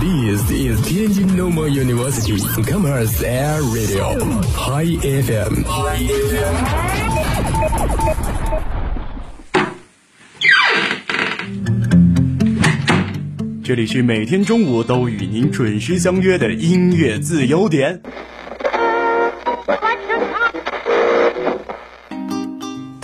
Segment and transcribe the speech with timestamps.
[0.00, 4.18] This is Tianjin Normal University Commerce Air Radio
[4.56, 5.62] High FM。
[13.62, 18.02] 这里是每天中午都与您准时相约的音乐自由点。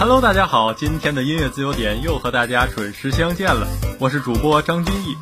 [0.00, 3.66] Hello，大家好，今天的音乐自由点又和大家准时相见了，
[3.98, 5.16] 我是主播张君毅。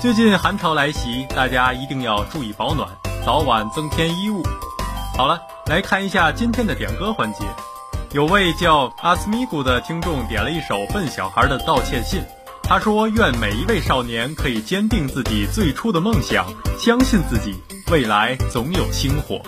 [0.00, 2.88] 最近寒潮来袭，大家一定要注意保暖，
[3.26, 4.42] 早晚增添衣物。
[5.18, 7.40] 好了，来看一下今天的点歌环节。
[8.12, 12.22] 有位叫阿斯米古的听众点了一首笨小孩的道歉信，
[12.62, 16.46] 他说：“愿每一位少年可以坚定自己最初的梦想，
[16.78, 19.42] 相信自己，未来总有星火。”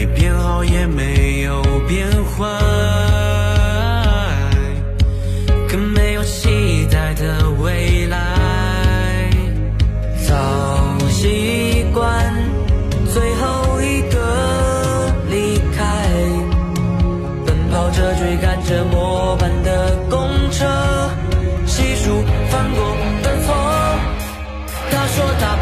[0.00, 2.48] 没变好也没有变坏。
[5.68, 9.28] 更没有期待的未来。
[10.26, 10.34] 早
[11.10, 12.34] 习惯
[13.12, 15.84] 最后一个离开，
[17.44, 20.64] 奔跑着追赶着末班的公车，
[21.66, 23.54] 细数犯过的错。
[24.90, 25.56] 他说他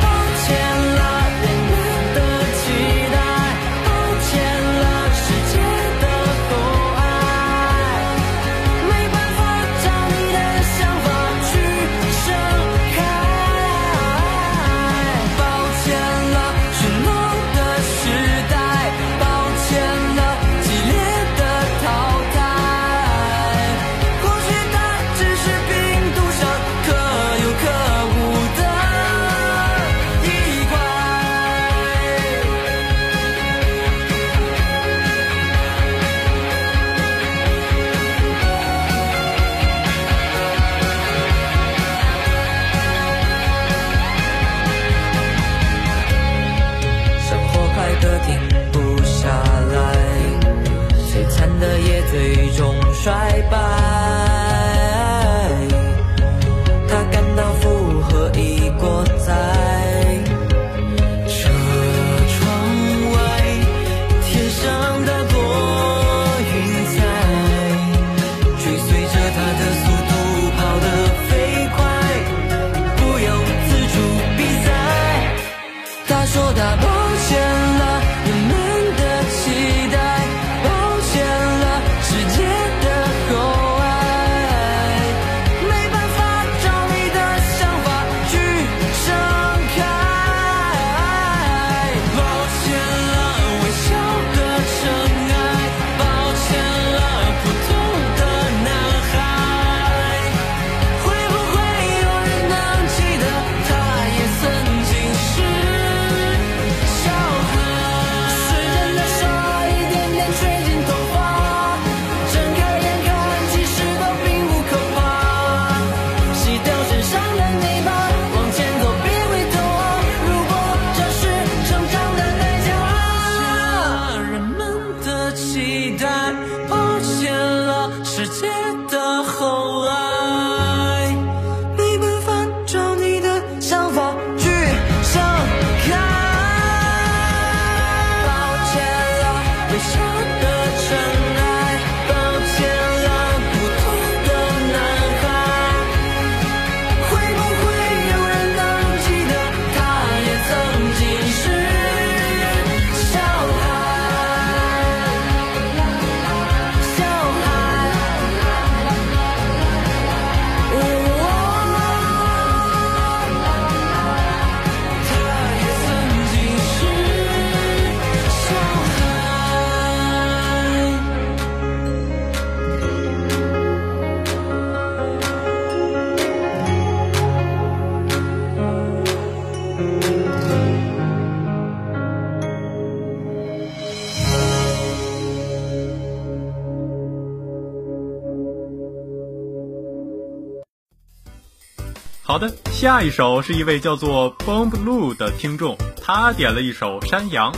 [192.28, 197.50] 好的，下一首是一位叫做 Bomb Blue 的听众，他点了一首《山羊》，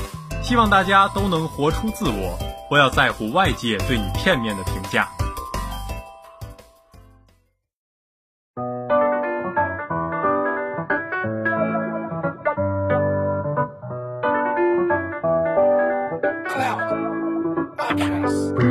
[0.44, 2.38] 希望大家都能活出自我，
[2.69, 5.08] 不要在乎外界对你片面的评价。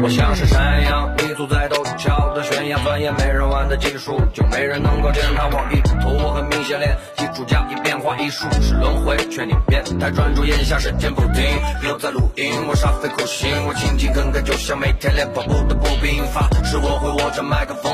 [0.02, 2.29] 我像是山羊，你坐在陡峭的
[2.70, 5.96] 悬崖，钻研没人玩的技术，就没人能够践踏我意图。
[6.24, 11.44] 我很明显练，基础加以变化，艺术是轮回，劝你别太专注，眼下时间不停，
[11.82, 16.24] 留在录音，我煞费苦心，我勤勤恳恳，就像每天练跑步的步兵。
[16.28, 17.92] 发誓我会握着麦克风，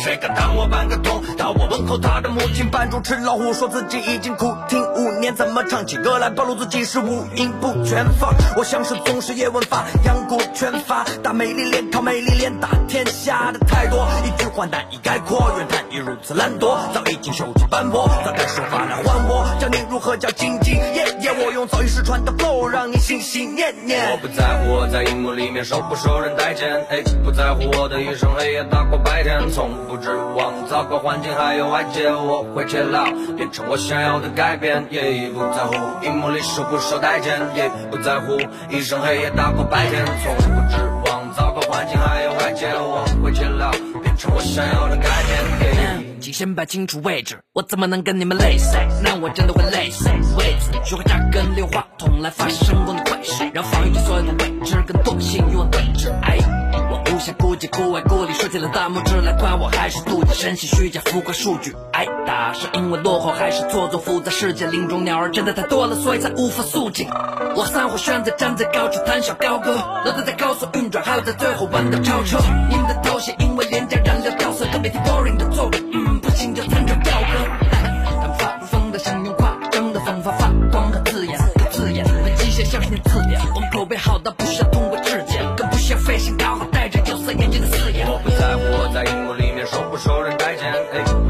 [0.00, 1.22] 谁敢挡我半个钟？
[1.36, 8.06] 当我问候他的母亲，扮猪吃老虎，说自己已经苦听五年，怎么唱起歌来暴露自己是五音不全？
[8.18, 24.12] 放我像是宗师叶问发，阳骨全发，打美丽脸靠美丽脸打天下的太多，一句话难以概括，怨叹你如此懒惰，早已经锈迹斑驳，早该说法来还我，教你如何叫兢兢业业，我用早已失传的 flow 让你心心念念。
[24.12, 33.06] 我不在乎我在荧幕里面受不受人待见，哎，不在乎我的一生黑夜大过白天，从不指望糟糕环境还有外界，我会切老，
[33.36, 35.74] 变成我想要的改变，也不在乎
[36.06, 38.38] 荧幕里受不受待见，也不在乎
[38.70, 40.76] 一生黑夜大过白天，从不指
[41.10, 45.08] 望糟糕环境还有外界，我会切老，变成我想要的改
[45.58, 46.20] 变。
[46.20, 48.76] 请先摆清楚位置，我怎么能跟你们类似？
[49.02, 50.08] 那我真的会累死。
[50.38, 56.12] 位子，学会扎根，利用话筒来发射成功的窥视，让防御对所有的未知跟惰性与我对峙。
[56.22, 56.38] 哎，
[56.92, 58.19] 我无暇顾及孤外孤，
[58.50, 61.76] 起了大拇指来夸我，还是妒忌深信虚假浮夸数据？
[61.92, 67.08] 挨打是因为落后，还是错综复杂世界林中鸟儿真的太多了，所以才无法肃静。
[67.54, 72.38] 我三会选择站在高处谈笑高歌，脑袋在高速运转，还要在最后弯道超车。
[72.68, 73.64] 你们的头衔因为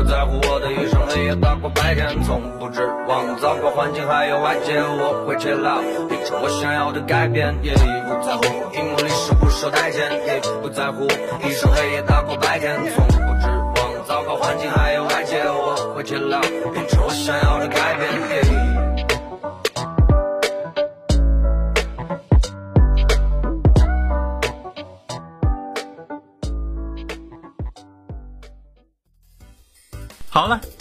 [0.00, 5.76] 不在乎我的一生黑夜大过白天，从不指望糟糕环境还有外界，我会勤劳，
[6.08, 11.04] 变成我想要的改变，也不在乎一幕历史不受待见，也不在乎
[11.44, 13.46] 一生黑夜大过白天，从不指
[13.76, 16.40] 望糟糕环境还有外界，我会勤劳，
[16.72, 17.89] 变成我想要的改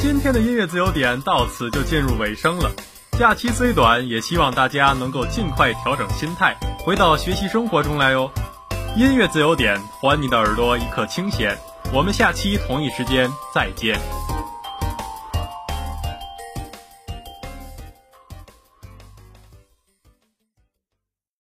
[0.02, 2.72] 今天的音乐自由点到此就进入尾声了。
[3.18, 8.32] 假期虽短，也希望大家能够尽快调整心态，回到学习生活中来哟。
[8.96, 11.58] 音乐自由点，还你的耳朵一刻清闲。
[11.94, 14.00] 我们下期同一时间再见。